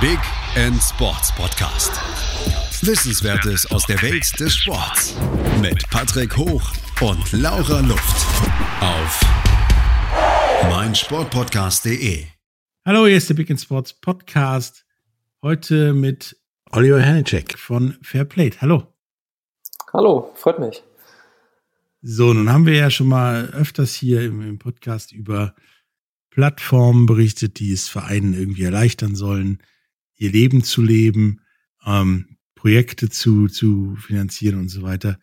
[0.00, 0.20] Big
[0.54, 1.90] End Sports Podcast.
[2.86, 5.16] Wissenswertes aus der Welt des Sports
[5.60, 8.26] mit Patrick Hoch und Laura Luft
[8.80, 9.20] auf
[10.70, 12.26] meinsportpodcast.de.
[12.86, 14.86] Hallo, hier ist der Big End Sports Podcast.
[15.42, 16.36] Heute mit
[16.70, 18.60] Oliver Hanecek von Fairplate.
[18.60, 18.86] Hallo.
[19.92, 20.84] Hallo, freut mich.
[22.02, 25.56] So, nun haben wir ja schon mal öfters hier im, im Podcast über
[26.30, 29.60] Plattformen berichtet, die es Vereinen irgendwie erleichtern sollen,
[30.18, 31.40] ihr Leben zu leben,
[31.86, 35.18] ähm, Projekte zu, zu finanzieren und so weiter.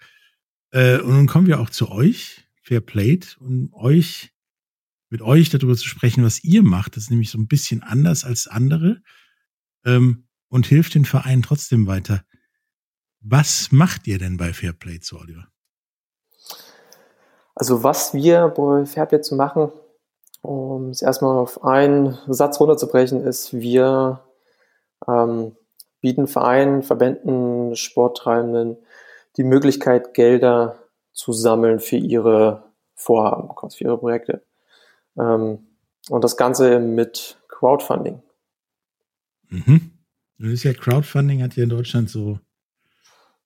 [0.72, 4.32] Äh, und nun kommen wir auch zu euch, Fairplate, und euch,
[5.10, 6.96] mit euch darüber zu sprechen, was ihr macht.
[6.96, 9.02] Das ist nämlich so ein bisschen anders als andere
[9.86, 12.24] ähm, und hilft den Vereinen trotzdem weiter.
[13.20, 15.48] Was macht ihr denn bei Fairplay zu Oliver?
[17.54, 19.72] Also was wir bei Fairplay zu machen,
[20.42, 24.22] um es erstmal auf einen Satz runterzubrechen, ist, wir
[25.08, 25.56] ähm,
[26.02, 28.78] bieten Vereinen, Verbänden, Sporttreibenden
[29.38, 34.46] die Möglichkeit, Gelder zu sammeln für ihre Vorhaben, für ihre Projekte.
[35.18, 35.68] Ähm,
[36.10, 38.22] und das Ganze mit Crowdfunding.
[39.50, 39.92] Mhm.
[40.38, 42.40] Das ist ja Crowdfunding hat hier in Deutschland so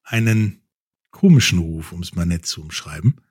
[0.03, 0.61] einen
[1.11, 3.21] komischen Ruf, um es mal nett zu umschreiben.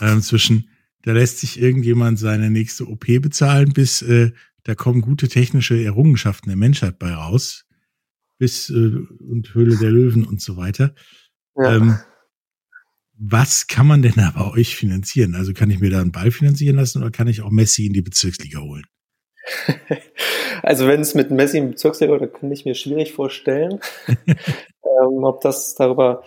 [0.00, 0.68] Ähm, zwischen,
[1.02, 4.32] da lässt sich irgendjemand seine nächste OP bezahlen, bis äh,
[4.64, 7.66] da kommen gute technische Errungenschaften der Menschheit bei raus,
[8.38, 10.94] bis äh, und Höhle der Löwen und so weiter.
[11.56, 11.76] Ja.
[11.76, 11.98] Ähm,
[13.22, 15.34] was kann man denn da bei euch finanzieren?
[15.34, 17.92] Also kann ich mir da einen Ball finanzieren lassen oder kann ich auch Messi in
[17.92, 18.84] die Bezirksliga holen?
[20.62, 23.80] Also wenn es mit Messi im Bezirksliga, da kann ich mir schwierig vorstellen,
[24.26, 26.22] ähm, ob das darüber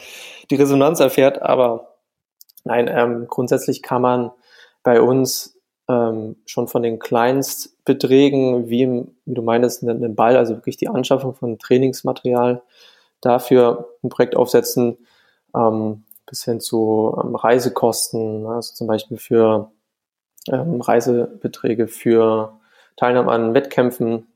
[0.49, 1.41] die Resonanz erfährt.
[1.41, 1.99] Aber
[2.63, 4.31] nein, ähm, grundsätzlich kann man
[4.81, 5.52] bei uns
[5.89, 11.33] ähm, schon von den Kleinstbeträgen, wie, wie du meinst, einen Ball, also wirklich die Anschaffung
[11.33, 12.61] von Trainingsmaterial,
[13.21, 14.97] dafür ein Projekt aufsetzen,
[15.55, 19.71] ähm, bis hin zu ähm, Reisekosten, also zum Beispiel für
[20.51, 22.59] ähm, Reisebeträge für
[22.95, 24.27] Teilnahme an Wettkämpfen,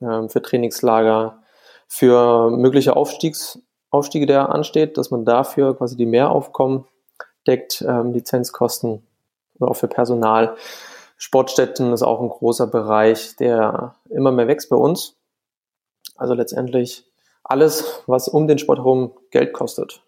[0.00, 1.42] ähm, für Trainingslager,
[1.86, 3.60] für mögliche Aufstiegs,
[3.90, 6.84] Aufstiege, der ansteht, dass man dafür quasi die Mehraufkommen
[7.46, 9.06] deckt, ähm, Lizenzkosten
[9.58, 10.56] oder auch für Personal.
[11.16, 15.16] Sportstätten ist auch ein großer Bereich, der immer mehr wächst bei uns.
[16.16, 17.04] Also letztendlich
[17.42, 20.02] alles, was um den Sport herum Geld kostet.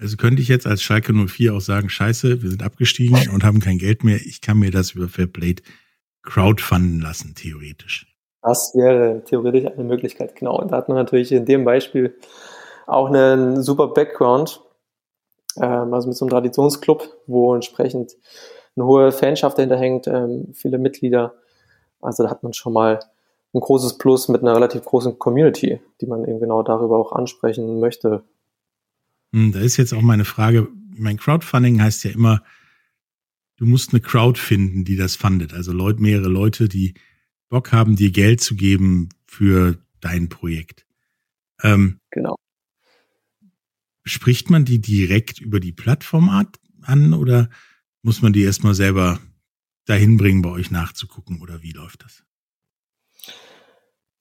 [0.00, 3.58] Also könnte ich jetzt als Schalke 04 auch sagen, scheiße, wir sind abgestiegen und haben
[3.58, 4.16] kein Geld mehr.
[4.16, 5.62] Ich kann mir das über Fairplate
[6.22, 8.06] crowdfunden lassen, theoretisch.
[8.42, 10.60] Das wäre theoretisch eine Möglichkeit, genau.
[10.60, 12.16] Und da hat man natürlich in dem Beispiel
[12.86, 14.60] auch einen super Background,
[15.60, 18.12] ähm, also mit so einem Traditionsclub, wo entsprechend
[18.76, 21.34] eine hohe Fanschaft dahinter hängt, ähm, viele Mitglieder.
[22.00, 23.00] Also da hat man schon mal
[23.54, 27.80] ein großes Plus mit einer relativ großen Community, die man eben genau darüber auch ansprechen
[27.80, 28.22] möchte.
[29.32, 32.42] Hm, da ist jetzt auch meine Frage, mein Crowdfunding heißt ja immer,
[33.56, 35.52] du musst eine Crowd finden, die das fundet.
[35.52, 36.94] Also Leute, mehrere Leute, die
[37.48, 40.86] Bock haben, dir Geld zu geben für dein Projekt.
[41.62, 42.36] Ähm, genau.
[44.04, 46.28] Spricht man die direkt über die Plattform
[46.82, 47.50] an oder
[48.02, 49.18] muss man die erstmal selber
[49.86, 52.22] dahin bringen, bei euch nachzugucken oder wie läuft das?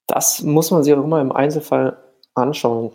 [0.07, 1.97] Das muss man sich auch immer im Einzelfall
[2.33, 2.91] anschauen.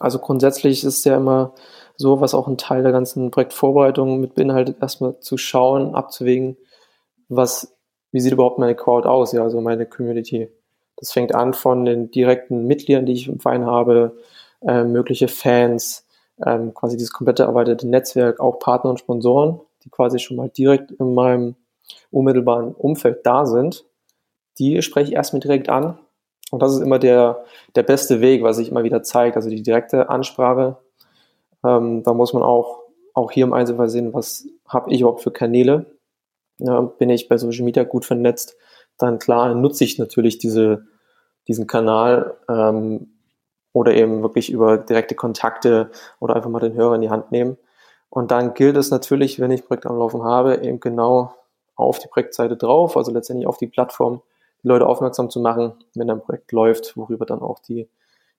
[0.00, 1.54] Also grundsätzlich ist es ja immer
[1.96, 6.56] so, was auch ein Teil der ganzen Projektvorbereitung mit beinhaltet, erstmal zu schauen, abzuwägen,
[7.28, 7.76] was,
[8.12, 10.50] wie sieht überhaupt meine Crowd aus, ja, also meine Community.
[10.96, 14.18] Das fängt an von den direkten Mitgliedern, die ich im Verein habe,
[14.62, 16.06] äh, mögliche Fans,
[16.44, 20.90] ähm, quasi dieses komplette erweiterte Netzwerk, auch Partner und Sponsoren, die quasi schon mal direkt
[20.90, 21.54] in meinem
[22.10, 23.86] unmittelbaren Umfeld da sind.
[24.58, 25.98] Die spreche ich erstmal direkt an.
[26.50, 29.36] Und das ist immer der, der beste Weg, was sich immer wieder zeigt.
[29.36, 30.76] Also die direkte Ansprache
[31.66, 32.82] ähm, da muss man auch,
[33.14, 35.86] auch hier im Einzelfall sehen, was habe ich überhaupt für Kanäle.
[36.58, 38.56] Ja, bin ich bei Social Media gut vernetzt,
[38.98, 40.86] dann klar nutze ich natürlich diese,
[41.48, 43.10] diesen Kanal ähm,
[43.72, 47.58] oder eben wirklich über direkte Kontakte oder einfach mal den Hörer in die Hand nehmen.
[48.08, 51.34] Und dann gilt es natürlich, wenn ich Projekte am Laufen habe, eben genau
[51.74, 54.22] auf die Projektseite drauf, also letztendlich auf die Plattform,
[54.62, 57.88] die Leute aufmerksam zu machen, wenn ein Projekt läuft, worüber dann auch die,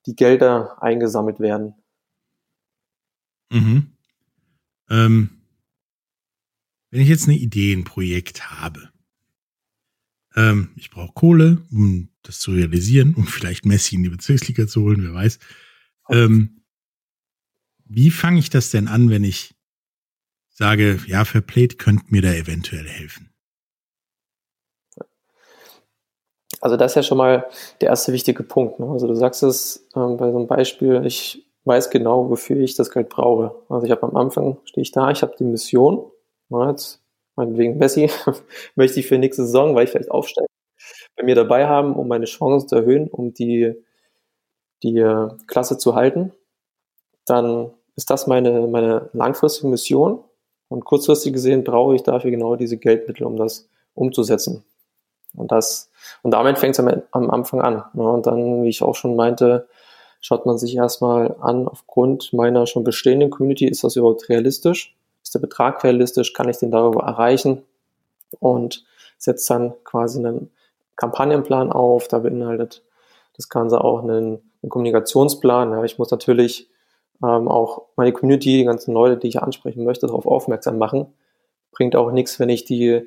[0.06, 1.76] die Gelder eingesammelt werden.
[3.52, 3.92] Mhm.
[4.90, 5.30] Ähm,
[6.90, 8.90] wenn ich jetzt eine Idee, ein Projekt habe,
[10.36, 14.82] ähm, ich brauche Kohle, um das zu realisieren, um vielleicht Messi in die Bezirksliga zu
[14.82, 15.40] holen, wer weiß.
[16.10, 16.62] Ähm,
[17.86, 19.57] wie fange ich das denn an, wenn ich
[20.58, 23.30] sage, ja, Fairplate könnte mir da eventuell helfen?
[26.60, 27.48] Also das ist ja schon mal
[27.82, 28.80] der erste wichtige Punkt.
[28.80, 28.90] Ne?
[28.90, 32.90] Also du sagst es ähm, bei so einem Beispiel, ich weiß genau, wofür ich das
[32.90, 33.56] Geld brauche.
[33.70, 36.12] Also ich habe am Anfang, stehe ich da, ich habe die Mission,
[36.50, 37.04] na, jetzt
[37.36, 38.10] meinetwegen Messi,
[38.76, 40.48] möchte ich für nächste Saison, weil ich vielleicht aufsteige,
[41.16, 43.76] bei mir dabei haben, um meine Chancen zu erhöhen, um die,
[44.82, 46.32] die äh, Klasse zu halten.
[47.26, 50.24] Dann ist das meine, meine langfristige Mission.
[50.70, 54.64] Und kurzfristig gesehen brauche ich dafür genau diese Geldmittel, um das umzusetzen.
[55.36, 55.92] Und das,
[56.24, 57.84] und damit fängt es am, am, Anfang an.
[57.94, 58.10] Ne?
[58.10, 59.68] Und dann, wie ich auch schon meinte,
[60.20, 64.96] schaut man sich erstmal an, aufgrund meiner schon bestehenden Community, ist das überhaupt realistisch?
[65.24, 66.34] Ist der Betrag realistisch?
[66.34, 67.64] Kann ich den darüber erreichen?
[68.40, 68.86] Und
[69.18, 70.52] setzt dann quasi einen
[70.96, 72.08] Kampagnenplan auf.
[72.08, 72.84] Da beinhaltet
[73.36, 75.72] das Ganze auch einen, einen Kommunikationsplan.
[75.72, 76.70] Ja, ich muss natürlich
[77.24, 81.08] ähm, auch meine Community, die ganzen Leute, die ich ansprechen möchte, darauf aufmerksam machen.
[81.72, 83.02] Bringt auch nichts, wenn ich die,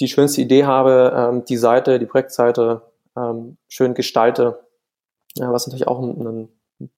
[0.00, 2.82] die schönste Idee habe, ähm, die Seite, die Projektseite
[3.16, 4.60] ähm, schön gestalte,
[5.36, 6.48] ja, was natürlich auch ein,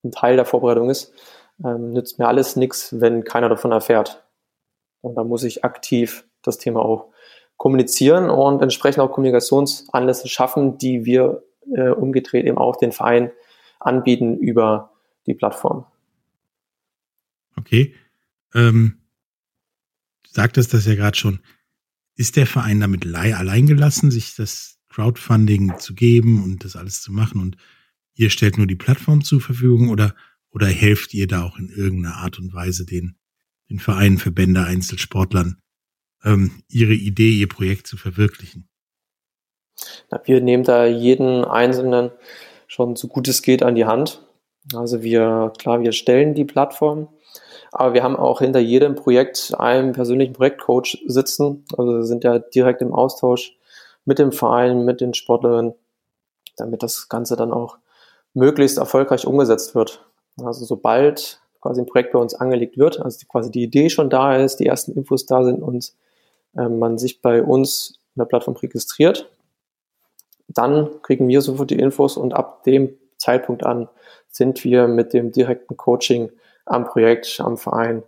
[0.04, 1.12] ein, Teil der Vorbereitung ist,
[1.64, 4.22] ähm, nützt mir alles nichts, wenn keiner davon erfährt.
[5.00, 7.06] Und da muss ich aktiv das Thema auch
[7.56, 11.42] kommunizieren und entsprechend auch Kommunikationsanlässe schaffen, die wir
[11.74, 13.32] äh, umgedreht eben auch den Verein
[13.78, 14.90] anbieten über
[15.26, 15.86] die Plattform.
[17.56, 17.94] Okay.
[18.54, 18.98] Ähm,
[20.24, 21.40] du sagtest das ja gerade schon.
[22.14, 27.12] Ist der Verein damit allein gelassen, sich das Crowdfunding zu geben und das alles zu
[27.12, 27.56] machen und
[28.14, 30.14] ihr stellt nur die Plattform zur Verfügung oder,
[30.50, 33.16] oder helft ihr da auch in irgendeiner Art und Weise den,
[33.70, 35.56] den Vereinen, Verbände, Einzelsportlern,
[36.24, 38.68] ähm, ihre Idee, ihr Projekt zu verwirklichen?
[40.24, 42.10] Wir nehmen da jeden Einzelnen
[42.66, 44.22] schon so gut es geht an die Hand.
[44.74, 47.08] Also wir, klar, wir stellen die Plattform,
[47.72, 51.64] aber wir haben auch hinter jedem Projekt einen persönlichen Projektcoach sitzen.
[51.76, 53.56] Also wir sind ja direkt im Austausch
[54.04, 55.74] mit dem Verein, mit den Sportlerinnen,
[56.58, 57.78] damit das Ganze dann auch
[58.34, 60.04] möglichst erfolgreich umgesetzt wird.
[60.36, 64.36] Also sobald quasi ein Projekt bei uns angelegt wird, also quasi die Idee schon da
[64.36, 65.92] ist, die ersten Infos da sind und
[66.56, 69.30] äh, man sich bei uns in der Plattform registriert,
[70.48, 73.88] dann kriegen wir sofort die Infos und ab dem Zeitpunkt an
[74.30, 76.30] sind wir mit dem direkten Coaching
[76.64, 78.02] am Projekt, am Verein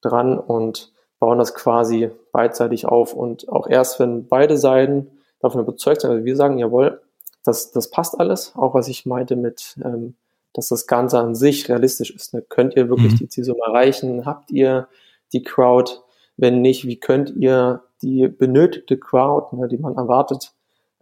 [0.00, 3.14] dran und bauen das quasi beidseitig auf.
[3.14, 5.10] Und auch erst, wenn beide Seiten
[5.40, 7.00] davon überzeugt sind, also wir sagen, jawohl,
[7.44, 10.16] das, das passt alles, auch was ich meinte mit, ähm,
[10.52, 12.32] dass das Ganze an sich realistisch ist.
[12.32, 12.42] Ne?
[12.42, 13.16] Könnt ihr wirklich mhm.
[13.16, 14.24] die Zielsumme erreichen?
[14.24, 14.88] Habt ihr
[15.32, 15.92] die Crowd?
[16.36, 20.52] Wenn nicht, wie könnt ihr die benötigte Crowd, ne, die man erwartet,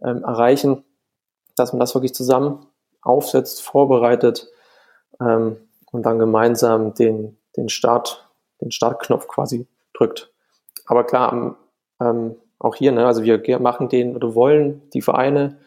[0.03, 0.83] ähm, erreichen?
[1.55, 2.65] Dass man das wirklich zusammen
[3.01, 4.47] aufsetzt, vorbereitet
[5.19, 5.57] ähm,
[5.93, 8.29] und dann gemeinsam den, den Start,
[8.59, 10.33] den Startknopf quasi drückt.
[10.85, 11.55] Aber klar,
[12.01, 15.59] ähm, auch hier, ne, also wir machen den oder wollen die Vereine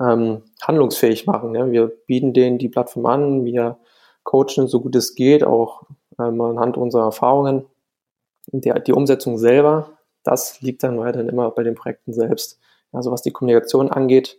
[0.00, 1.52] ähm, handlungsfähig machen.
[1.52, 1.72] Ne?
[1.72, 3.78] Wir bieten denen die Plattform an, wir
[4.22, 5.82] coachen so gut es geht, auch
[6.18, 7.66] ähm, anhand unserer Erfahrungen.
[8.48, 12.60] Die, die Umsetzung selber, das liegt dann weiterhin immer bei den Projekten selbst.
[12.92, 14.38] Also was die Kommunikation angeht,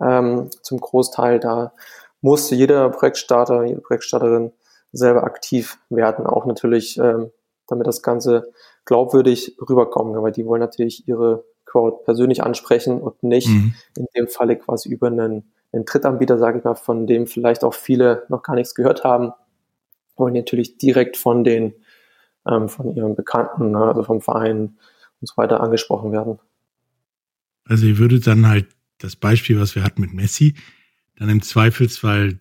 [0.00, 1.72] ähm, zum Großteil, da
[2.22, 4.52] muss jeder Projektstarter, jede Projektstarterin
[4.92, 7.30] selber aktiv werden, auch natürlich, ähm,
[7.66, 8.52] damit das Ganze
[8.84, 13.74] glaubwürdig rüberkommt, weil die wollen natürlich ihre Crowd persönlich ansprechen und nicht mhm.
[13.96, 17.74] in dem Falle quasi über einen, einen Drittanbieter, sage ich mal, von dem vielleicht auch
[17.74, 19.32] viele noch gar nichts gehört haben,
[20.16, 21.74] wollen natürlich direkt von den,
[22.46, 24.76] ähm, von ihren Bekannten, ne, also vom Verein
[25.20, 26.38] und so weiter angesprochen werden.
[27.64, 28.66] Also ihr würdet dann halt
[28.98, 30.54] das Beispiel, was wir hatten mit Messi,
[31.16, 32.40] dann im Zweifelsfall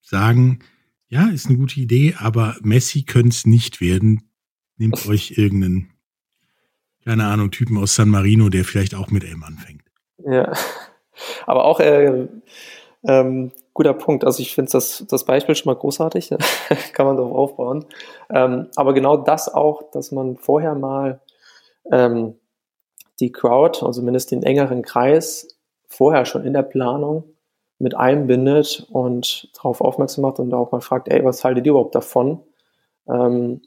[0.00, 0.60] sagen,
[1.08, 4.30] ja, ist eine gute Idee, aber Messi könnte es nicht werden.
[4.76, 5.92] Nehmt euch irgendeinen
[7.04, 9.82] keine Ahnung, Typen aus San Marino, der vielleicht auch mit M anfängt.
[10.24, 10.52] Ja,
[11.46, 12.28] aber auch äh,
[13.04, 14.24] ähm, guter Punkt.
[14.24, 16.30] Also ich finde das, das Beispiel schon mal großartig,
[16.92, 17.86] kann man darauf aufbauen.
[18.30, 21.20] Ähm, aber genau das auch, dass man vorher mal
[21.90, 22.38] ähm,
[23.20, 25.58] die Crowd, also zumindest den engeren Kreis,
[25.88, 27.24] vorher schon in der Planung
[27.82, 31.94] mit einbindet und darauf aufmerksam macht und auch mal fragt, ey, was haltet ihr überhaupt
[31.94, 32.40] davon?
[33.08, 33.62] Ähm,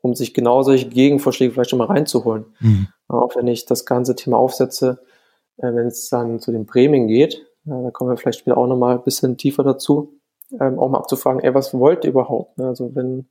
[0.00, 2.46] um sich genau solche Gegenvorschläge vielleicht schon mal reinzuholen.
[2.60, 2.86] Mhm.
[3.08, 5.00] Auch wenn ich das ganze Thema aufsetze,
[5.56, 8.68] äh, wenn es dann zu den Prämien geht, äh, da kommen wir vielleicht später auch
[8.68, 10.20] nochmal ein bisschen tiefer dazu,
[10.60, 12.58] ähm, auch mal abzufragen, ey, was wollt ihr überhaupt?
[12.58, 12.68] Ne?
[12.68, 13.28] Also wenn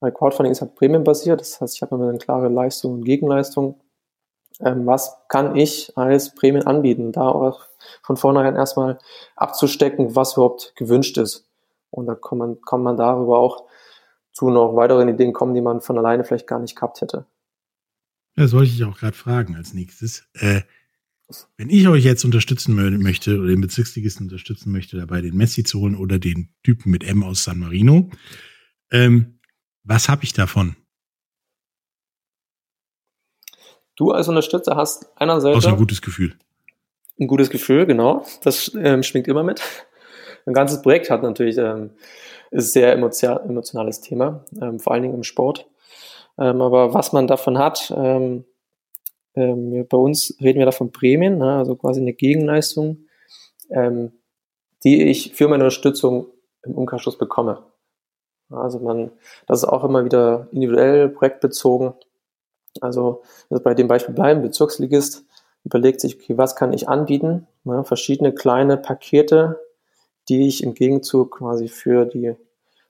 [0.00, 3.80] bei Crowdfunding ist halt prämienbasiert, das heißt, ich habe immer eine klare Leistung und Gegenleistung.
[4.60, 7.12] Ähm, was kann ich als Prämien anbieten?
[7.12, 7.64] Da auch
[8.02, 8.98] von vornherein erstmal
[9.36, 11.46] abzustecken, was überhaupt gewünscht ist.
[11.90, 13.64] Und da kann man, kann man darüber auch
[14.32, 17.26] zu noch weiteren Ideen kommen, die man von alleine vielleicht gar nicht gehabt hätte.
[18.36, 20.24] Das wollte ich auch gerade fragen als nächstes.
[20.34, 20.62] Äh,
[21.56, 25.80] wenn ich euch jetzt unterstützen möchte oder den Bezirksligisten unterstützen möchte, dabei den Messi zu
[25.80, 28.10] holen oder den Typen mit M aus San Marino,
[28.90, 29.40] ähm,
[29.82, 30.76] was habe ich davon?
[33.98, 36.36] Du als Unterstützer hast einerseits ein gutes Gefühl.
[37.18, 38.24] Ein gutes Gefühl, genau.
[38.44, 39.60] Das ähm, schwingt immer mit.
[40.46, 41.90] Ein ganzes Projekt hat natürlich ähm,
[42.52, 45.66] ist sehr emotionales Thema, ähm, vor allen Dingen im Sport.
[46.38, 48.44] Ähm, aber was man davon hat, ähm,
[49.34, 53.04] ähm, bei uns reden wir da von Prämien, ne, also quasi eine Gegenleistung,
[54.82, 56.28] die ich für meine Unterstützung
[56.62, 57.64] im Umkehrschluss bekomme.
[58.48, 59.10] Also man,
[59.46, 61.92] das ist auch immer wieder individuell projektbezogen.
[62.80, 65.24] Also, also bei dem Beispiel bleiben, Bezirksligist
[65.64, 67.46] überlegt sich, okay, was kann ich anbieten?
[67.64, 69.60] Ne, verschiedene kleine Pakete,
[70.28, 72.34] die ich im Gegenzug quasi für die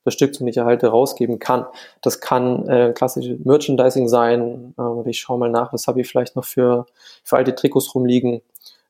[0.04, 1.66] das Stück, das ich erhalte, rausgeben kann.
[2.00, 4.75] Das kann äh, klassische Merchandising sein.
[4.78, 6.87] Äh, oder ich schaue mal nach, was habe ich vielleicht noch für,
[7.25, 8.40] für alte Trikots rumliegen.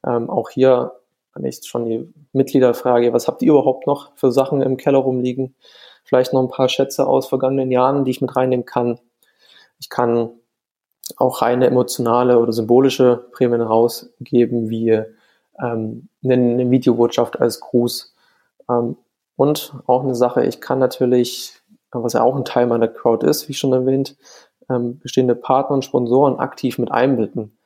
[0.07, 0.93] Ähm, auch hier
[1.39, 4.99] wenn ich schon die Mitglieder frage, was habt ihr überhaupt noch für Sachen im Keller
[4.99, 5.55] rumliegen?
[6.05, 8.99] Vielleicht noch ein paar Schätze aus vergangenen Jahren, die ich mit reinnehmen kann.
[9.79, 10.31] Ich kann
[11.17, 15.03] auch reine emotionale oder symbolische Prämien rausgeben, wie
[15.61, 18.15] ähm, eine, Videobotschaft als Gruß.
[18.69, 18.97] Ähm,
[19.37, 21.55] und auch eine Sache, ich kann natürlich,
[21.93, 24.17] was ja auch ein Teil meiner Crowd ist, wie schon erwähnt,
[24.69, 27.57] ähm, bestehende Partner und Sponsoren aktiv mit einbinden.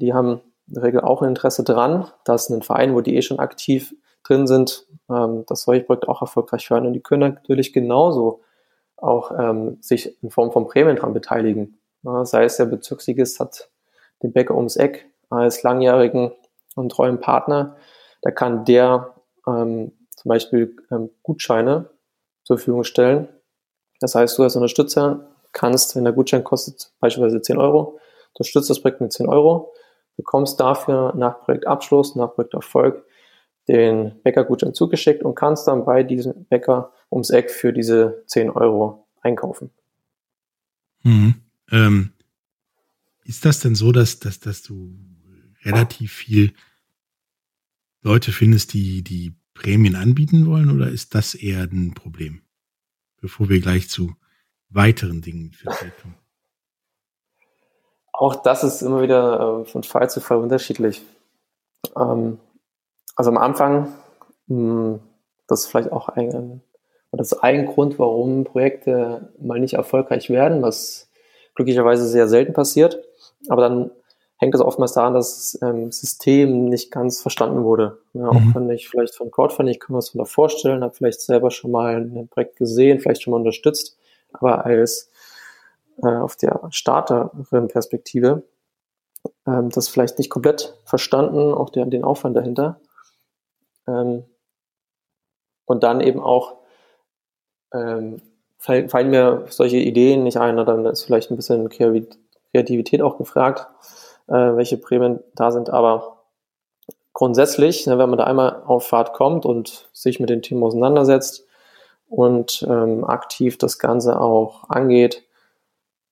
[0.00, 3.22] Die haben in der Regel auch ein Interesse dran, dass ein Verein, wo die eh
[3.22, 6.86] schon aktiv drin sind, ähm, dass solche Projekte auch erfolgreich werden.
[6.86, 8.40] Und die können natürlich genauso
[8.96, 11.78] auch ähm, sich in Form von Prämien dran beteiligen.
[12.24, 13.70] Sei es der Bezirksligist hat
[14.22, 16.32] den Bäcker ums Eck als langjährigen
[16.74, 17.76] und treuen Partner,
[18.22, 19.14] da kann der
[19.46, 21.90] ähm, zum Beispiel ähm, Gutscheine
[22.44, 23.28] zur Verfügung stellen.
[24.00, 27.98] Das heißt, du als Unterstützer kannst, wenn der Gutschein kostet beispielsweise 10 Euro,
[28.34, 29.72] unterstützt das Projekt mit 10 Euro,
[30.16, 33.04] bekommst dafür nach Projektabschluss, nach Projekterfolg
[33.68, 39.06] den Bäckergutschein zugeschickt und kannst dann bei diesem Bäcker ums Eck für diese 10 Euro
[39.22, 39.70] einkaufen.
[41.02, 41.45] Mhm.
[41.70, 42.12] Ähm,
[43.24, 44.94] ist das denn so, dass, dass, dass du
[45.64, 46.52] relativ viel
[48.02, 52.42] Leute findest, die, die Prämien anbieten wollen oder ist das eher ein Problem?
[53.20, 54.14] Bevor wir gleich zu
[54.68, 55.52] weiteren Dingen
[56.00, 56.14] kommen.
[58.12, 61.02] Auch das ist immer wieder äh, von Fall zu Fall unterschiedlich.
[61.96, 62.38] Ähm,
[63.14, 63.92] also am Anfang,
[64.46, 65.00] mh,
[65.46, 66.62] das ist vielleicht auch ein,
[67.12, 71.05] das ist ein Grund, warum Projekte mal nicht erfolgreich werden, was
[71.56, 73.02] glücklicherweise sehr selten passiert.
[73.48, 73.90] Aber dann
[74.36, 77.98] hängt es oftmals daran, dass das ähm, System nicht ganz verstanden wurde.
[78.12, 78.54] Ja, auch mhm.
[78.54, 81.50] wenn ich vielleicht von Crowdfunding, ich kann mir das von da vorstellen, habe vielleicht selber
[81.50, 83.96] schon mal ein Projekt gesehen, vielleicht schon mal unterstützt,
[84.32, 85.10] aber als
[86.02, 88.42] äh, auf der Starterin-Perspektive
[89.46, 92.80] ähm, das vielleicht nicht komplett verstanden, auch der, den Aufwand dahinter.
[93.86, 94.24] Ähm,
[95.64, 96.58] und dann eben auch
[97.72, 98.20] ähm,
[98.66, 103.68] fallen mir solche Ideen nicht ein, oder dann ist vielleicht ein bisschen Kreativität auch gefragt
[104.28, 105.70] äh, welche Prämien da sind.
[105.70, 106.24] Aber
[107.12, 111.46] grundsätzlich, ne, wenn man da einmal auf Fahrt kommt und sich mit den Themen auseinandersetzt
[112.08, 115.24] und ähm, aktiv das Ganze auch angeht,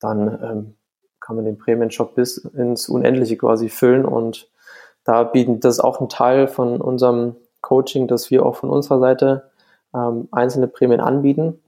[0.00, 0.74] dann ähm,
[1.20, 4.48] kann man den Prämienshop bis ins Unendliche quasi füllen und
[5.04, 9.50] da bieten das auch ein Teil von unserem Coaching, dass wir auch von unserer Seite
[9.94, 11.60] ähm, einzelne Prämien anbieten,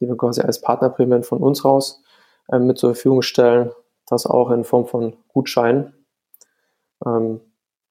[0.00, 2.02] die wir quasi als Partnerprämien von uns raus
[2.48, 3.70] äh, mit zur Verfügung stellen,
[4.06, 5.92] das auch in Form von Gutscheinen.
[7.04, 7.40] Ähm,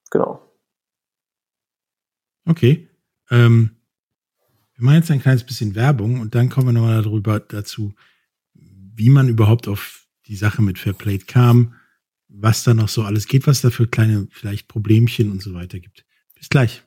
[0.10, 0.42] genau.
[2.46, 2.88] Okay.
[3.30, 3.72] Ähm,
[4.76, 7.94] wir machen jetzt ein kleines bisschen Werbung und dann kommen wir nochmal darüber dazu,
[8.54, 11.76] wie man überhaupt auf die Sache mit Fairplay kam,
[12.28, 15.80] was da noch so alles geht, was da für kleine vielleicht Problemchen und so weiter
[15.80, 16.06] gibt.
[16.36, 16.87] Bis gleich.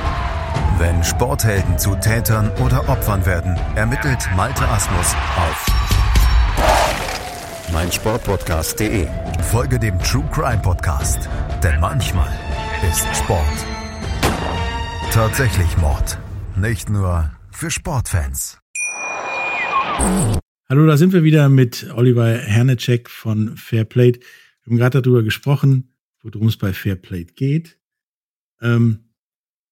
[0.81, 5.67] Wenn Sporthelden zu Tätern oder Opfern werden, ermittelt Malte Asmus auf
[7.71, 9.05] meinsportpodcast.de.
[9.43, 11.29] Folge dem True Crime Podcast,
[11.63, 12.33] denn manchmal
[12.91, 13.45] ist Sport
[15.11, 16.17] tatsächlich Mord.
[16.57, 18.59] Nicht nur für Sportfans.
[20.67, 24.19] Hallo, da sind wir wieder mit Oliver Hernecek von Fairplate.
[24.19, 27.77] Wir haben gerade darüber gesprochen, worum es bei Fairplate geht.
[28.63, 29.10] Ähm,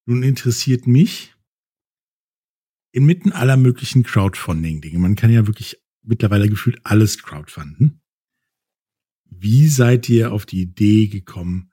[0.10, 1.36] Nun interessiert mich
[2.92, 8.02] inmitten aller möglichen Crowdfunding-Dinge, man kann ja wirklich mittlerweile gefühlt alles crowdfunden.
[9.26, 11.72] Wie seid ihr auf die Idee gekommen,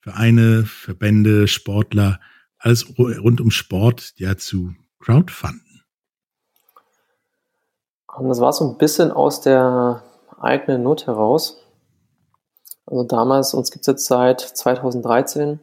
[0.00, 2.18] Vereine, Verbände, Sportler,
[2.58, 5.84] alles rund um Sport ja zu crowdfunden?
[8.20, 10.02] Das war so ein bisschen aus der
[10.40, 11.64] eigenen Not heraus.
[12.86, 15.60] Also damals, uns gibt es jetzt seit 2013,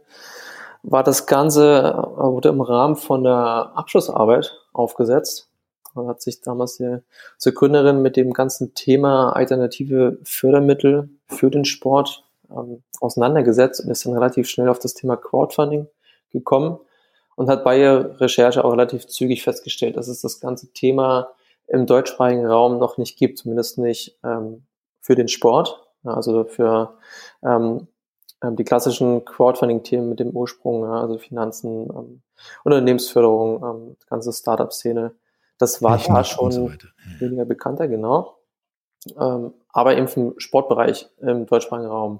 [0.83, 5.49] war das Ganze, äh, wurde im Rahmen von der Abschlussarbeit aufgesetzt.
[5.95, 6.97] Da hat sich damals die,
[7.43, 14.05] die Gründerin mit dem ganzen Thema alternative Fördermittel für den Sport ähm, auseinandergesetzt und ist
[14.05, 15.87] dann relativ schnell auf das Thema Crowdfunding
[16.31, 16.79] gekommen
[17.35, 21.29] und hat bei ihrer Recherche auch relativ zügig festgestellt, dass es das ganze Thema
[21.67, 24.65] im deutschsprachigen Raum noch nicht gibt, zumindest nicht ähm,
[25.01, 26.97] für den Sport, also für
[27.43, 27.87] ähm,
[28.43, 32.21] die klassischen Crowdfunding-Themen mit dem Ursprung, ja, also Finanzen, ähm,
[32.63, 35.15] Unternehmensförderung, ähm, ganze Startup-Szene,
[35.57, 36.71] das war da schon so
[37.19, 38.37] weniger bekannter, genau.
[39.19, 42.19] Ähm, aber eben im Sportbereich im deutschsprachigen Raum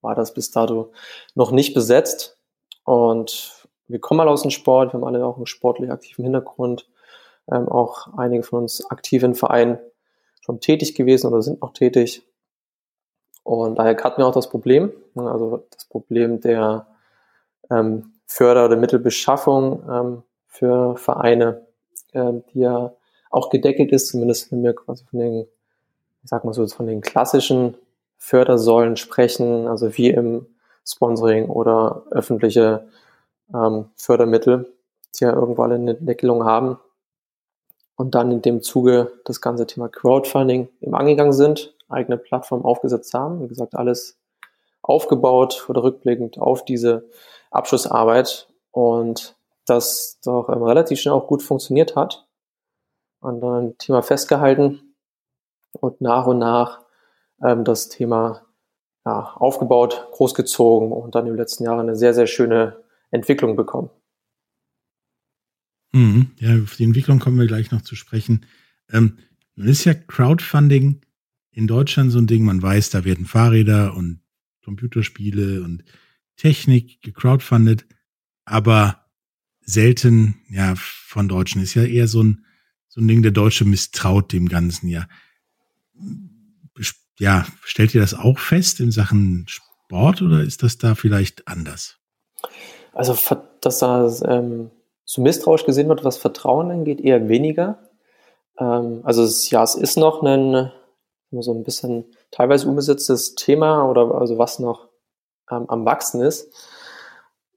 [0.00, 0.92] war das bis dato
[1.34, 2.38] noch nicht besetzt.
[2.84, 6.88] Und wir kommen mal aus dem Sport, wir haben alle auch einen sportlich aktiven Hintergrund,
[7.50, 9.78] ähm, auch einige von uns aktiv in Vereinen
[10.40, 12.22] schon tätig gewesen oder sind noch tätig.
[13.48, 16.86] Und daher hatten wir auch das Problem, ne, also das Problem der
[17.70, 21.66] ähm, Förder- oder Mittelbeschaffung ähm, für Vereine,
[22.12, 22.92] ähm, die ja
[23.30, 25.46] auch gedeckelt ist, zumindest wenn wir quasi von den,
[26.22, 27.74] ich sag mal so, von den klassischen
[28.18, 30.44] Fördersäulen sprechen, also wie im
[30.84, 32.86] Sponsoring oder öffentliche
[33.54, 34.70] ähm, Fördermittel,
[35.18, 36.78] die ja irgendwo alle eine Deckelung haben.
[37.96, 43.14] Und dann in dem Zuge das ganze Thema Crowdfunding im angegangen sind, eigene Plattform aufgesetzt
[43.14, 43.42] haben.
[43.42, 44.18] Wie gesagt, alles
[44.82, 47.08] aufgebaut oder rückblickend auf diese
[47.50, 52.26] Abschlussarbeit und das doch ähm, relativ schnell auch gut funktioniert hat.
[53.20, 54.94] An einem Thema festgehalten
[55.72, 56.82] und nach und nach
[57.42, 58.42] ähm, das Thema
[59.04, 63.90] ja, aufgebaut, großgezogen und dann im letzten Jahr eine sehr, sehr schöne Entwicklung bekommen.
[65.92, 66.32] Mhm.
[66.36, 68.46] Ja, auf die Entwicklung kommen wir gleich noch zu sprechen.
[68.90, 69.18] Ähm,
[69.54, 71.00] nun ist ja Crowdfunding
[71.58, 74.20] in Deutschland so ein Ding, man weiß, da werden Fahrräder und
[74.64, 75.82] Computerspiele und
[76.36, 77.84] Technik gecrowdfundet,
[78.44, 79.06] aber
[79.60, 82.44] selten, ja, von Deutschen ist ja eher so ein,
[82.86, 85.08] so ein Ding, der Deutsche misstraut dem Ganzen ja.
[87.18, 91.96] Ja, stellt ihr das auch fest in Sachen Sport oder ist das da vielleicht anders?
[92.92, 93.18] Also,
[93.60, 94.70] dass da ähm,
[95.04, 97.80] so misstrauisch gesehen wird, was Vertrauen angeht, eher weniger.
[98.60, 100.70] Ähm, also, es, ja, es ist noch ein
[101.30, 104.88] so ein bisschen teilweise unbesetztes Thema oder also was noch
[105.50, 106.52] ähm, am Wachsen ist.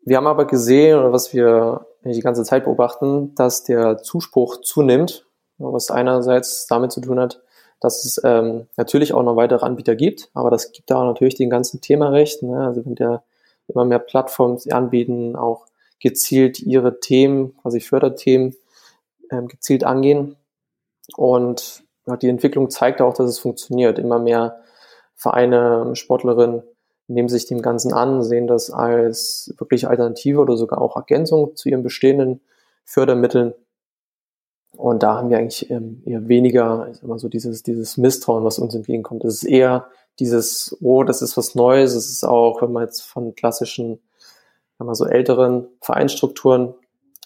[0.03, 5.25] Wir haben aber gesehen, oder was wir die ganze Zeit beobachten, dass der Zuspruch zunimmt,
[5.57, 7.41] was einerseits damit zu tun hat,
[7.79, 11.35] dass es ähm, natürlich auch noch weitere Anbieter gibt, aber das gibt da auch natürlich
[11.35, 12.41] den ganzen Thema recht.
[12.43, 12.65] Ne?
[12.65, 13.23] Also wenn der
[13.67, 15.65] immer mehr Plattformen anbieten, auch
[15.99, 18.55] gezielt ihre Themen, quasi Förderthemen,
[19.31, 20.35] ähm, gezielt angehen.
[21.15, 23.99] Und die Entwicklung zeigt auch, dass es funktioniert.
[23.99, 24.61] Immer mehr
[25.15, 26.63] Vereine, Sportlerinnen
[27.07, 31.69] nehmen sich dem Ganzen an, sehen das als wirklich Alternative oder sogar auch Ergänzung zu
[31.69, 32.41] ihren bestehenden
[32.85, 33.53] Fördermitteln.
[34.75, 38.73] Und da haben wir eigentlich ähm, eher weniger, mal so dieses, dieses Misstrauen, was uns
[38.73, 39.25] entgegenkommt.
[39.25, 39.87] Es ist eher
[40.19, 41.93] dieses, oh, das ist was Neues.
[41.93, 43.99] Es ist auch, wenn man jetzt von klassischen,
[44.77, 46.73] wenn man so älteren Vereinsstrukturen,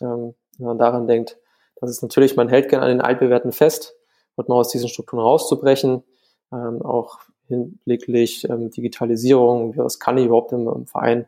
[0.02, 1.38] ähm, wenn man daran denkt,
[1.80, 3.96] das ist natürlich, man hält gerne an den altbewährten fest
[4.36, 6.04] und mal aus diesen Strukturen rauszubrechen,
[6.52, 11.28] ähm, auch hinblicklich ähm, Digitalisierung, was kann ich überhaupt im, im Verein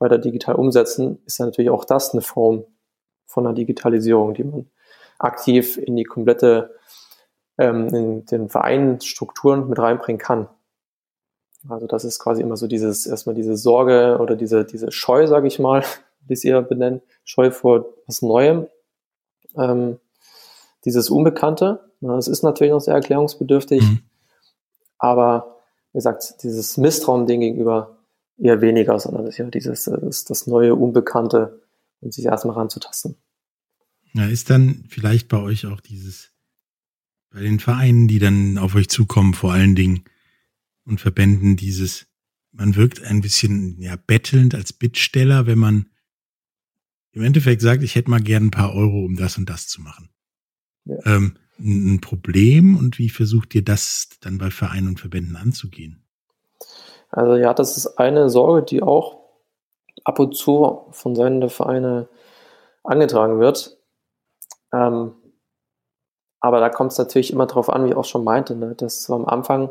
[0.00, 2.64] weiter digital umsetzen, ist ja natürlich auch das eine Form
[3.26, 4.70] von einer Digitalisierung, die man
[5.18, 6.74] aktiv in die komplette,
[7.58, 10.48] ähm, in den Vereinsstrukturen mit reinbringen kann.
[11.68, 15.46] Also das ist quasi immer so dieses, erstmal diese Sorge oder diese, diese Scheu, sage
[15.46, 15.84] ich mal,
[16.26, 18.66] wie es ihr benennen, Scheu vor was Neuem,
[19.56, 20.00] ähm,
[20.86, 21.89] dieses Unbekannte.
[22.00, 24.00] Es ist natürlich noch sehr erklärungsbedürftig, mhm.
[24.98, 25.60] aber
[25.92, 27.98] wie gesagt, dieses Misstrauen dem gegenüber
[28.38, 31.60] eher weniger, sondern das ist ja dieses das, das neue Unbekannte
[32.00, 33.16] und sich erstmal ranzutasten.
[34.14, 36.32] Ja, ist dann vielleicht bei euch auch dieses,
[37.30, 40.04] bei den Vereinen, die dann auf euch zukommen, vor allen Dingen
[40.84, 42.06] und Verbänden, dieses,
[42.50, 45.86] man wirkt ein bisschen ja bettelnd als Bittsteller, wenn man
[47.12, 49.80] im Endeffekt sagt, ich hätte mal gern ein paar Euro, um das und das zu
[49.80, 50.10] machen.
[50.84, 50.96] Ja.
[51.06, 56.04] Ähm, ein Problem und wie versucht ihr das dann bei Vereinen und Verbänden anzugehen?
[57.10, 59.20] Also ja, das ist eine Sorge, die auch
[60.04, 62.08] ab und zu von Seiten der Vereine
[62.84, 63.78] angetragen wird.
[64.72, 65.14] Ähm,
[66.40, 69.02] aber da kommt es natürlich immer darauf an, wie ich auch schon meinte, ne, dass
[69.02, 69.70] so am Anfang,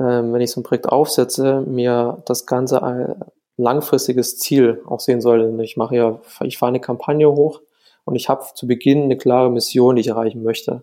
[0.00, 3.22] ähm, wenn ich so ein Projekt aufsetze, mir das Ganze ein
[3.56, 5.60] langfristiges Ziel auch sehen soll.
[5.60, 7.60] Ich mache ja, ich fahre eine Kampagne hoch
[8.04, 10.82] und ich habe zu Beginn eine klare Mission, die ich erreichen möchte.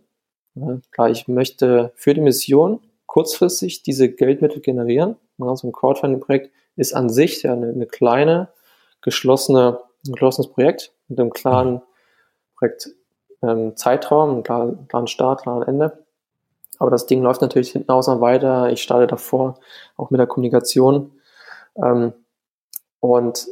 [0.55, 5.15] Ja, klar, ich möchte für die Mission kurzfristig diese Geldmittel generieren.
[5.37, 8.49] Ja, so ein Crowdfunding-Projekt ist an sich ja eine, eine kleine,
[9.01, 11.81] geschlossene, ein geschlossenes Projekt mit einem klaren
[12.57, 12.89] Projekt
[13.41, 16.05] ähm, Zeitraum, klaren Start, klaren Ende.
[16.79, 18.71] Aber das Ding läuft natürlich hinten aus und weiter.
[18.71, 19.59] Ich starte davor
[19.97, 21.11] auch mit der Kommunikation.
[21.75, 22.13] Ähm,
[22.99, 23.47] und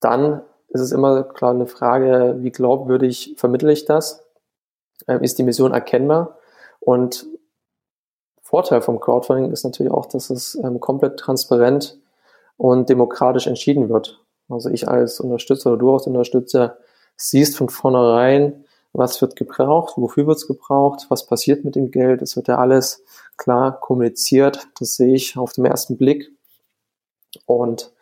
[0.00, 4.25] dann ist es immer klar eine Frage, wie glaubwürdig vermittle ich das?
[5.08, 6.38] Ähm, ist die Mission erkennbar?
[6.80, 7.26] Und
[8.42, 11.98] Vorteil vom Crowdfunding ist natürlich auch, dass es ähm, komplett transparent
[12.56, 14.20] und demokratisch entschieden wird.
[14.48, 16.78] Also ich als Unterstützer oder du als Unterstützer
[17.16, 22.22] siehst von vornherein, was wird gebraucht, wofür wird es gebraucht, was passiert mit dem Geld.
[22.22, 23.02] Es wird ja alles
[23.36, 24.68] klar kommuniziert.
[24.78, 26.30] Das sehe ich auf den ersten Blick.
[27.44, 27.92] Und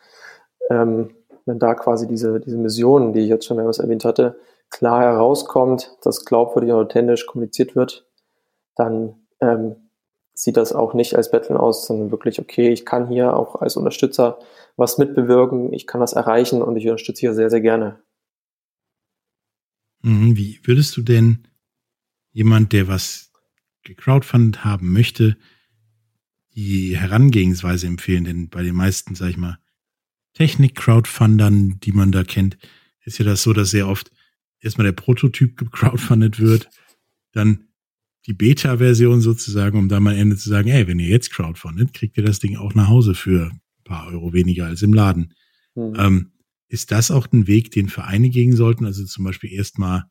[0.71, 1.15] ähm,
[1.47, 4.39] wenn da quasi diese, diese Mission, die ich jetzt schon mehrmals erwähnt hatte,
[4.75, 8.09] klar herauskommt, dass glaubwürdig und authentisch kommuniziert wird,
[8.75, 9.77] dann ähm,
[10.35, 13.77] sieht das auch nicht als Betteln aus, sondern wirklich, okay, ich kann hier auch als
[13.77, 14.41] Unterstützer
[14.77, 18.03] was mitbewirken, ich kann das erreichen und ich unterstütze hier sehr, sehr gerne.
[20.03, 21.47] Mhm, wie würdest du denn
[22.33, 23.31] jemand, der was
[23.85, 25.37] gecrowdfundet haben möchte,
[26.57, 28.25] die Herangehensweise empfehlen?
[28.25, 29.61] Denn bei den meisten, sag ich mal,
[30.33, 32.59] Technik-Crowdfundern, die man da kennt,
[33.05, 34.11] ist ja das so, dass sehr oft
[34.65, 36.71] erstmal der Prototyp gecrowdfundet wird,
[37.33, 37.69] dann
[38.27, 41.93] die Beta-Version sozusagen, um dann mal am Ende zu sagen, ey, wenn ihr jetzt crowdfundet,
[41.93, 45.35] kriegt ihr das Ding auch nach Hause für ein paar Euro weniger als im Laden.
[45.75, 45.95] Mhm.
[45.99, 46.33] Ähm,
[46.69, 48.87] ist das auch ein Weg, den Vereine gehen sollten?
[48.87, 50.05] Also zum Beispiel erstmal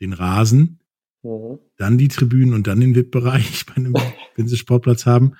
[0.00, 0.80] den Rasen,
[1.22, 1.58] mhm.
[1.76, 3.94] dann die Tribünen und dann den VIP-Bereich, wenn
[4.48, 5.36] sie Sportplatz haben?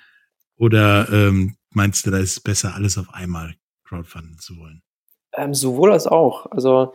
[0.57, 4.83] Oder ähm, meinst du, da ist es besser, alles auf einmal crowdfunden zu wollen?
[5.33, 6.47] Ähm, sowohl als auch.
[6.53, 6.95] Also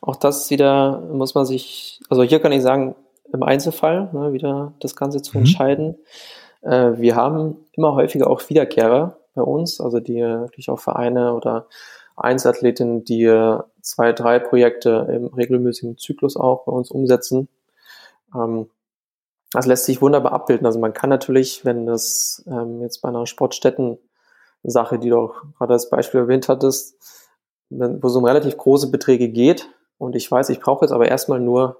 [0.00, 2.94] auch das wieder muss man sich, also hier kann ich sagen,
[3.32, 5.44] im Einzelfall ne, wieder das Ganze zu mhm.
[5.44, 5.96] entscheiden.
[6.62, 11.66] Äh, wir haben immer häufiger auch Wiederkehrer bei uns, also die natürlich auch Vereine oder
[12.16, 13.26] Einzelathletinnen, die
[13.82, 17.48] zwei, drei Projekte im regelmäßigen Zyklus auch bei uns umsetzen.
[18.34, 18.68] Ähm,
[19.52, 20.66] das lässt sich wunderbar abbilden.
[20.66, 25.72] Also man kann natürlich, wenn das ähm, jetzt bei einer Sportstätten-Sache, die du auch gerade
[25.72, 26.94] als Beispiel erwähnt hattest,
[27.68, 29.68] wenn, wo es um relativ große Beträge geht
[30.00, 31.76] und ich weiß, ich brauche jetzt aber erstmal nur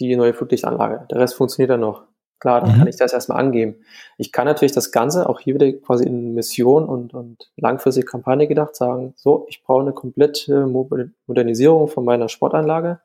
[0.00, 1.06] die neue Flutlichtanlage.
[1.08, 2.02] Der Rest funktioniert dann noch.
[2.40, 2.78] Klar, dann mhm.
[2.78, 3.76] kann ich das erstmal angeben.
[4.16, 8.48] Ich kann natürlich das Ganze auch hier wieder quasi in Mission und, und langfristige Kampagne
[8.48, 13.00] gedacht sagen, so, ich brauche eine komplette Modernisierung von meiner Sportanlage,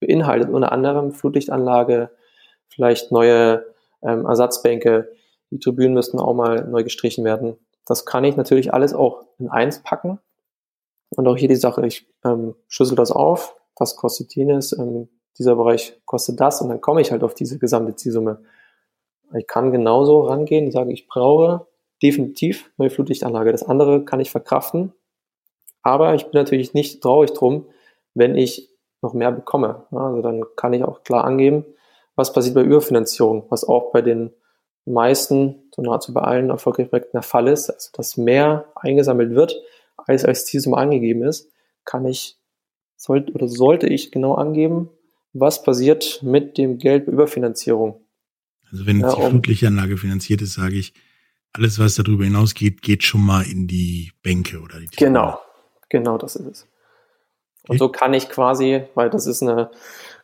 [0.00, 2.10] beinhaltet unter anderem Flutlichtanlage,
[2.68, 3.66] vielleicht neue
[4.02, 5.12] ähm, Ersatzbänke,
[5.50, 7.56] die Tribünen müssten auch mal neu gestrichen werden.
[7.86, 10.18] Das kann ich natürlich alles auch in eins packen.
[11.10, 15.08] Und auch hier die Sache, ich ähm, schüssel das auf, was kostet jenes, ähm,
[15.38, 18.42] dieser Bereich kostet das und dann komme ich halt auf diese gesamte Zielsumme.
[19.34, 21.66] Ich kann genauso rangehen und sagen, ich brauche
[22.02, 23.52] definitiv neue Flutlichtanlage.
[23.52, 24.92] Das andere kann ich verkraften,
[25.82, 27.66] aber ich bin natürlich nicht traurig drum,
[28.14, 28.70] wenn ich
[29.02, 29.84] noch mehr bekomme.
[29.90, 31.64] Also dann kann ich auch klar angeben,
[32.14, 34.32] was passiert bei Überfinanzierung, was auch bei den
[34.86, 39.60] meisten, so nahezu bei allen erfolgreichen Projekten der Fall ist, also dass mehr eingesammelt wird,
[39.96, 41.50] als als Zielsumme angegeben ist,
[41.84, 42.38] kann ich,
[42.96, 44.90] sollte oder sollte ich genau angeben,
[45.32, 48.00] was passiert mit dem Geld bei Überfinanzierung.
[48.70, 50.94] Also wenn ja, die Flutlichtanlage finanziert ist, sage ich,
[51.52, 55.08] alles, was darüber hinausgeht, geht schon mal in die Bänke oder die Tribüne.
[55.08, 55.38] Genau,
[55.88, 56.68] genau das ist es.
[57.62, 57.72] Okay.
[57.72, 59.70] Und so kann ich quasi, weil das ist eine,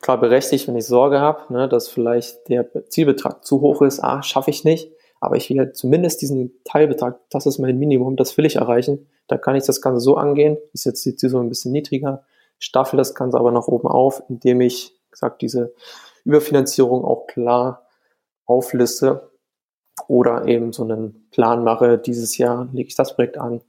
[0.00, 4.22] klar berechtigt, wenn ich Sorge habe, ne, dass vielleicht der Zielbetrag zu hoch ist, ah,
[4.22, 8.36] schaffe ich nicht, aber ich will ja zumindest diesen Teilbetrag, das ist mein Minimum, das
[8.36, 11.48] will ich erreichen, da kann ich das Ganze so angehen, ist jetzt die Zielsumme ein
[11.48, 12.24] bisschen niedriger,
[12.62, 15.74] staffel das Ganze aber nach oben auf, indem ich gesagt, diese
[16.24, 17.86] Überfinanzierung auch klar
[18.46, 19.30] aufliste
[20.06, 23.62] oder eben so einen Plan mache, dieses Jahr lege ich das Projekt an,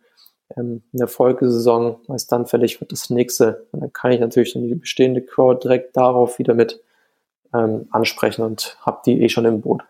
[0.55, 3.65] ähm, in der Folgesaison, was dann fällig wird, das nächste.
[3.71, 6.79] Und dann kann ich natürlich dann die bestehende Crowd direkt darauf wieder mit
[7.51, 9.81] ähm, ansprechen und habe die eh schon im Boot.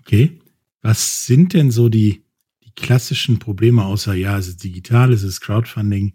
[0.00, 0.40] Okay.
[0.80, 2.24] Was sind denn so die,
[2.64, 6.14] die klassischen Probleme, außer ja, es ist digital, es ist Crowdfunding,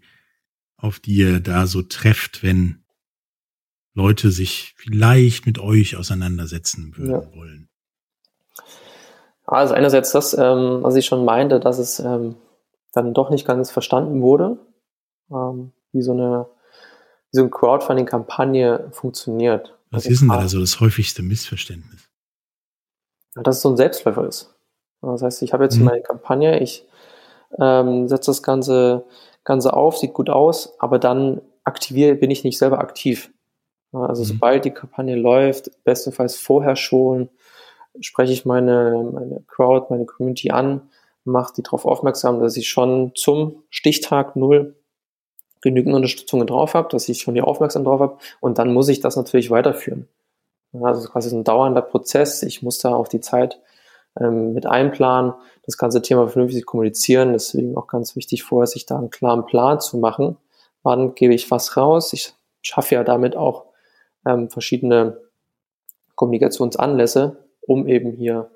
[0.82, 2.84] auf die ihr da so trefft, wenn
[3.94, 7.36] Leute sich vielleicht mit euch auseinandersetzen würden ja.
[7.36, 7.68] wollen?
[9.44, 12.36] Also einerseits das, ähm, was ich schon meinte, dass es ähm,
[12.92, 14.58] dann doch nicht ganz verstanden wurde,
[15.30, 16.46] ähm, wie so eine
[17.32, 19.74] wie so eine Crowdfunding-Kampagne funktioniert.
[19.90, 22.08] Was also ist denn da so das häufigste Missverständnis?
[23.34, 24.54] Dass es so ein Selbstläufer ist.
[25.00, 25.84] Das heißt, ich habe jetzt mhm.
[25.84, 26.86] meine Kampagne, ich
[27.58, 29.04] ähm, setze das Ganze,
[29.44, 33.30] Ganze auf, sieht gut aus, aber dann aktiviere, bin ich nicht selber aktiv.
[33.92, 34.26] Also mhm.
[34.26, 37.28] sobald die Kampagne läuft, bestenfalls vorher schon,
[38.00, 40.90] spreche ich meine, meine Crowd, meine Community an,
[41.24, 44.76] mache die darauf aufmerksam, dass ich schon zum Stichtag null
[45.60, 49.00] genügend Unterstützung drauf habe, dass ich schon die aufmerksam drauf habe und dann muss ich
[49.00, 50.08] das natürlich weiterführen.
[50.72, 52.42] Also quasi ein dauernder Prozess.
[52.42, 53.60] Ich muss da auch die Zeit
[54.18, 57.32] ähm, mit einplanen, das ganze Thema vernünftig kommunizieren.
[57.32, 60.36] Deswegen auch ganz wichtig vorher, sich da einen klaren Plan zu machen.
[60.82, 62.12] Wann gebe ich was raus?
[62.12, 63.66] Ich schaffe ja damit auch
[64.26, 65.18] ähm, verschiedene
[66.14, 68.50] Kommunikationsanlässe, um eben hier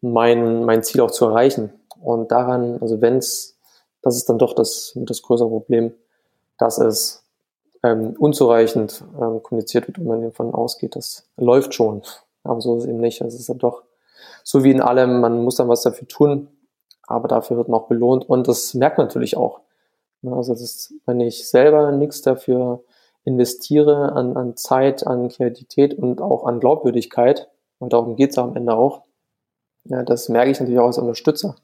[0.00, 1.72] mein, mein Ziel auch zu erreichen.
[2.00, 3.58] Und daran, also wenn es,
[4.02, 5.94] das ist dann doch das, das größere Problem,
[6.58, 7.24] dass es
[7.82, 12.02] ähm, unzureichend ähm, kommuniziert wird und man davon ausgeht, das läuft schon.
[12.42, 13.22] Aber so ist es eben nicht.
[13.22, 13.82] Also es ist dann doch
[14.42, 16.48] so wie in allem, man muss dann was dafür tun,
[17.06, 19.60] aber dafür wird man auch belohnt und das merkt man natürlich auch.
[20.24, 22.82] Also das ist, wenn ich selber nichts dafür
[23.24, 28.56] investiere an, an Zeit, an Kreativität und auch an Glaubwürdigkeit, und darum geht es am
[28.56, 29.02] Ende auch,
[29.84, 31.56] ja, das merke ich natürlich auch als Unterstützer.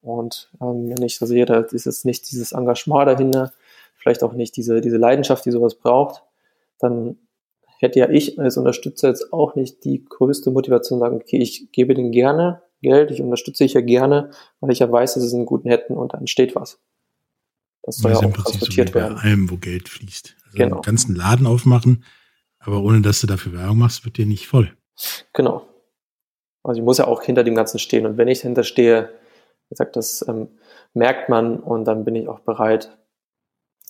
[0.00, 3.52] Und ähm, wenn ich so sehe, da ist jetzt nicht dieses Engagement dahinter,
[3.94, 6.24] vielleicht auch nicht diese, diese Leidenschaft, die sowas braucht,
[6.78, 7.18] dann
[7.78, 11.70] hätte ja ich als Unterstützer jetzt auch nicht die größte Motivation zu sagen, okay, ich
[11.72, 15.36] gebe denen gerne Geld, ich unterstütze ich ja gerne, weil ich ja weiß, dass sie
[15.36, 16.80] einen guten hätten und da entsteht was.
[17.82, 19.14] Das soll ja auch transportiert so werden.
[19.16, 20.36] Bei allem, wo Geld fließt.
[20.44, 20.76] Also genau.
[20.76, 22.04] einen ganzen Laden aufmachen,
[22.58, 24.72] aber ohne dass du dafür Werbung machst, wird dir nicht voll.
[25.32, 25.66] Genau.
[26.62, 29.10] Also ich muss ja auch hinter dem Ganzen stehen und wenn ich dahinter stehe,
[29.68, 30.48] wie gesagt, das ähm,
[30.94, 32.96] merkt man und dann bin ich auch bereit,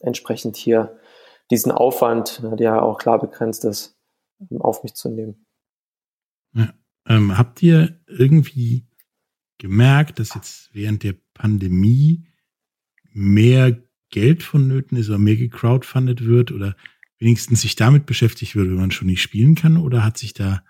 [0.00, 0.98] entsprechend hier
[1.50, 3.96] diesen Aufwand, der ja auch klar begrenzt ist,
[4.40, 5.46] ähm, auf mich zu nehmen.
[6.52, 6.72] Ja.
[7.06, 8.86] Ähm, habt ihr irgendwie
[9.58, 12.26] gemerkt, dass jetzt während der Pandemie
[13.12, 13.76] mehr
[14.10, 16.76] Geld vonnöten ist oder mehr gecrowdfundet wird oder
[17.18, 20.62] wenigstens sich damit beschäftigt wird, wenn man schon nicht spielen kann oder hat sich da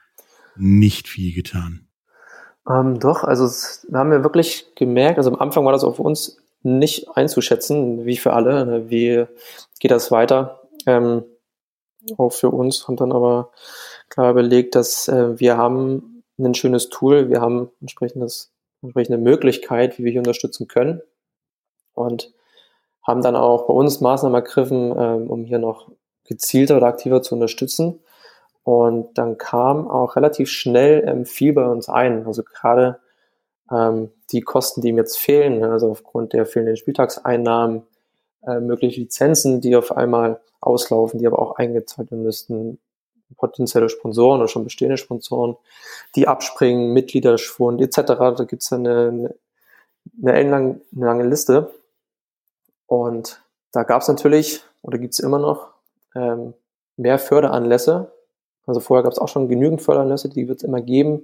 [0.57, 1.89] nicht viel getan?
[2.69, 6.03] Ähm, doch, also es, wir haben ja wirklich gemerkt, also am Anfang war das für
[6.03, 9.25] uns nicht einzuschätzen, wie für alle, ne, wie
[9.79, 10.58] geht das weiter.
[10.87, 11.25] Ähm,
[12.17, 13.51] auch für uns haben dann aber
[14.09, 20.05] klar überlegt, dass äh, wir haben ein schönes Tool, wir haben entsprechendes, entsprechende Möglichkeit, wie
[20.05, 21.03] wir hier unterstützen können
[21.95, 22.33] und
[23.03, 25.91] haben dann auch bei uns Maßnahmen ergriffen, ähm, um hier noch
[26.25, 28.01] gezielter oder aktiver zu unterstützen.
[28.63, 32.27] Und dann kam auch relativ schnell ähm, viel bei uns ein.
[32.27, 33.01] Also gerade
[33.73, 37.83] ähm, die Kosten, die ihm jetzt fehlen, ne, also aufgrund der fehlenden Spieltagseinnahmen,
[38.47, 42.79] äh, mögliche Lizenzen, die auf einmal auslaufen, die aber auch eingezahlt werden müssten,
[43.37, 45.57] potenzielle Sponsoren oder schon bestehende Sponsoren,
[46.15, 47.97] die abspringen, Mitgliederschwund etc.
[48.07, 49.35] Da gibt es eine,
[50.23, 51.71] eine, eine, lange Liste.
[52.87, 55.69] Und da gab es natürlich, oder gibt es immer noch,
[56.15, 56.55] ähm,
[56.97, 58.11] mehr Förderanlässe.
[58.67, 61.23] Also vorher gab es auch schon genügend Förderanlässe, die wird es immer geben,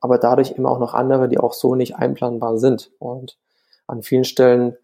[0.00, 2.90] aber dadurch immer auch noch andere, die auch so nicht einplanbar sind.
[2.98, 3.36] Und
[3.86, 4.76] an vielen Stellen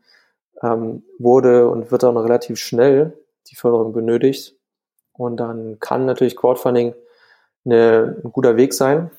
[0.63, 3.17] ähm, wurde und wird noch relativ schnell
[3.49, 4.57] die Förderung benötigt.
[5.13, 6.95] Und dann kann natürlich Crowdfunding
[7.65, 9.11] eine, ein guter Weg sein,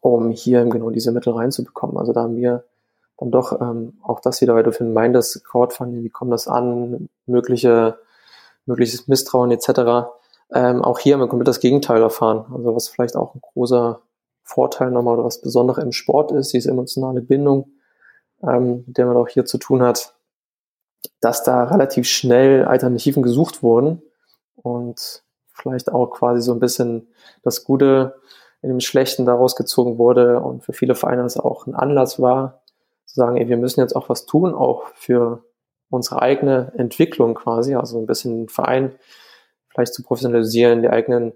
[0.00, 1.96] um hier genau diese Mittel reinzubekommen.
[1.96, 2.64] Also da haben wir
[3.18, 4.94] dann doch ähm, auch das wieder weiterfinden.
[4.94, 7.98] Meint das Crowdfunding, wie kommt das an, mögliche,
[8.66, 10.10] mögliches Misstrauen etc.
[10.52, 12.44] Ähm, auch hier haben wir komplett das Gegenteil erfahren.
[12.52, 14.00] Also was vielleicht auch ein großer
[14.42, 17.70] Vorteil nochmal oder was Besonderes im Sport ist, diese emotionale Bindung,
[18.42, 20.15] ähm, der man auch hier zu tun hat,
[21.20, 24.02] dass da relativ schnell Alternativen gesucht wurden
[24.56, 27.08] und vielleicht auch quasi so ein bisschen
[27.42, 28.20] das Gute
[28.62, 32.62] in dem Schlechten daraus gezogen wurde und für viele Vereine das auch ein Anlass war,
[33.04, 35.44] zu sagen, ey, wir müssen jetzt auch was tun, auch für
[35.88, 38.92] unsere eigene Entwicklung quasi, also ein bisschen den Verein
[39.68, 41.32] vielleicht zu professionalisieren, die eigenen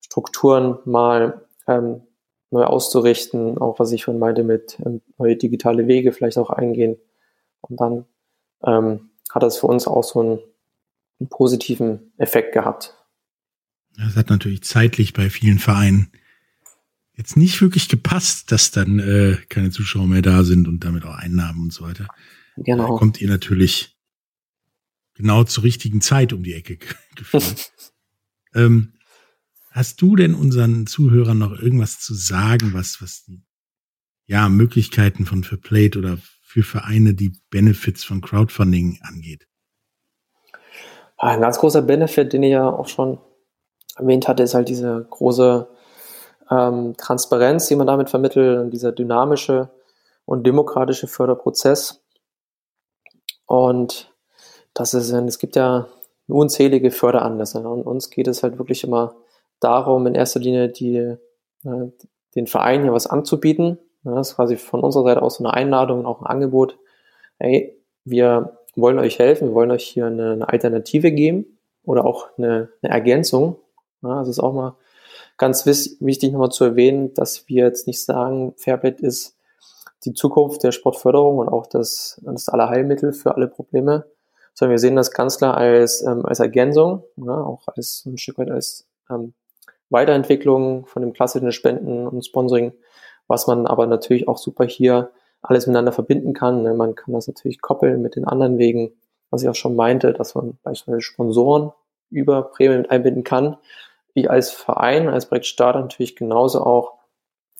[0.00, 2.02] Strukturen mal ähm,
[2.50, 6.98] neu auszurichten, auch was ich schon meinte mit ähm, neue digitale Wege vielleicht auch eingehen
[7.62, 8.06] und dann
[8.64, 10.38] ähm, hat das für uns auch so einen,
[11.20, 12.94] einen positiven Effekt gehabt.
[13.96, 16.12] Das hat natürlich zeitlich bei vielen Vereinen
[17.14, 21.14] jetzt nicht wirklich gepasst, dass dann äh, keine Zuschauer mehr da sind und damit auch
[21.14, 22.08] Einnahmen und so weiter.
[22.56, 22.92] Genau.
[22.92, 23.96] Da kommt ihr natürlich
[25.14, 26.78] genau zur richtigen Zeit um die Ecke
[27.16, 27.72] gefühlt.
[28.54, 28.94] ähm,
[29.70, 33.42] hast du denn unseren Zuhörern noch irgendwas zu sagen, was, was die
[34.26, 36.18] ja, Möglichkeiten von Fairplayed oder
[36.56, 39.46] für Vereine die Benefits von Crowdfunding angeht?
[41.18, 43.18] Ein ganz großer Benefit, den ich ja auch schon
[43.96, 45.68] erwähnt hatte, ist halt diese große
[46.50, 49.70] ähm, Transparenz, die man damit vermittelt, und dieser dynamische
[50.24, 52.02] und demokratische Förderprozess.
[53.44, 54.14] Und
[54.72, 55.88] das ist, es gibt ja
[56.26, 57.60] unzählige Förderanlässe.
[57.68, 59.14] Und uns geht es halt wirklich immer
[59.60, 61.18] darum, in erster Linie die, äh,
[62.34, 63.78] den Verein hier was anzubieten.
[64.14, 66.78] Das ist quasi von unserer Seite aus so eine Einladung und auch ein Angebot.
[67.38, 72.68] Hey, wir wollen euch helfen, wir wollen euch hier eine, Alternative geben oder auch eine,
[72.82, 73.56] eine Ergänzung.
[74.02, 74.76] Ja, das ist auch mal
[75.38, 79.36] ganz wichtig nochmal zu erwähnen, dass wir jetzt nicht sagen, Fairplay ist
[80.04, 84.06] die Zukunft der Sportförderung und auch das, das Allerheilmittel für alle Probleme,
[84.54, 88.38] sondern wir sehen das ganz klar als, ähm, als Ergänzung, ja, auch als ein Stück
[88.38, 89.34] weit als ähm,
[89.90, 92.72] Weiterentwicklung von dem klassischen Spenden und Sponsoring,
[93.28, 95.10] was man aber natürlich auch super hier
[95.42, 96.62] alles miteinander verbinden kann.
[96.62, 96.74] Ne?
[96.74, 98.92] Man kann das natürlich koppeln mit den anderen Wegen,
[99.30, 101.72] was ich auch schon meinte, dass man beispielsweise Sponsoren
[102.10, 103.56] über Prämien mit einbinden kann.
[104.14, 106.94] Ich als Verein, als Projektstarter natürlich genauso auch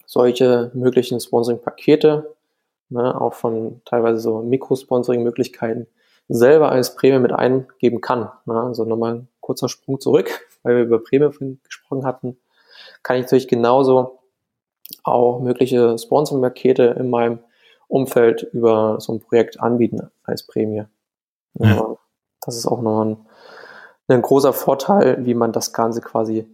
[0.06, 2.34] solche möglichen Sponsoring-Pakete,
[2.88, 5.86] ne, auch von teilweise so Mikrosponsoring-Möglichkeiten
[6.28, 8.30] selber als Prämie mit eingeben kann.
[8.46, 8.60] Ne?
[8.60, 12.38] Also nochmal ein kurzer Sprung zurück, weil wir über Prämie gesprochen hatten,
[13.02, 14.18] kann ich natürlich genauso
[15.02, 17.38] auch mögliche Sponsoring-Pakete in meinem
[17.88, 20.84] Umfeld über so ein Projekt anbieten als Prämie.
[21.54, 21.96] Ja.
[22.40, 23.16] Das ist auch noch ein,
[24.08, 26.46] ein großer Vorteil, wie man das Ganze quasi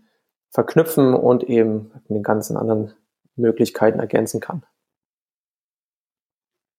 [0.51, 2.92] verknüpfen und eben mit den ganzen anderen
[3.37, 4.64] Möglichkeiten ergänzen kann.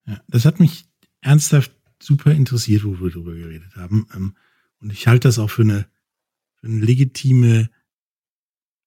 [0.06, 0.86] Ja, das hat mich
[1.22, 4.08] ernsthaft super interessiert, wo wir darüber geredet haben.
[4.14, 4.38] Ähm,
[4.82, 5.86] und ich halte das auch für eine,
[6.56, 7.70] für eine legitime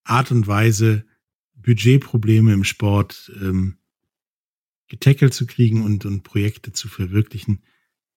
[0.04, 1.04] Art und Weise,
[1.66, 3.76] Budgetprobleme im Sport ähm,
[4.88, 7.64] getackelt zu kriegen und, und Projekte zu verwirklichen.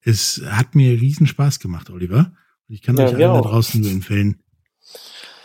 [0.02, 2.32] Es hat mir riesen Spaß gemacht, Oliver.
[2.68, 4.44] Und ich kann ja, euch allen da draußen nur empfehlen,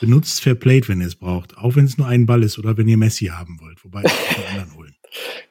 [0.01, 1.57] benutzt Fair Plate, wenn ihr es braucht.
[1.57, 3.83] Auch wenn es nur ein Ball ist oder wenn ihr Messi haben wollt.
[3.85, 4.97] Wobei, ich den anderen holen.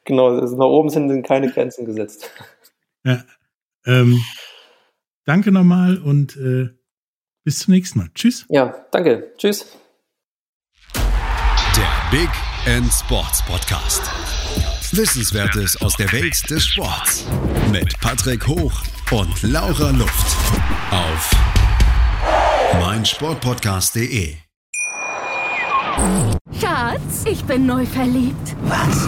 [0.05, 2.29] Genau, also nach oben sind keine Grenzen gesetzt.
[3.05, 3.21] Ja,
[3.85, 4.21] ähm,
[5.25, 6.69] danke nochmal und äh,
[7.43, 8.09] bis zum nächsten Mal.
[8.15, 8.45] Tschüss.
[8.47, 9.33] Ja, danke.
[9.37, 9.77] Tschüss.
[12.13, 12.29] Big
[12.67, 14.03] End Sports Podcast.
[14.91, 17.25] Wissenswertes aus der Welt des Sports.
[17.71, 20.37] Mit Patrick Hoch und Laura Luft.
[20.91, 21.31] Auf
[22.79, 24.35] meinsportpodcast.de.
[26.61, 28.55] Schatz, ich bin neu verliebt.
[28.61, 29.07] Was?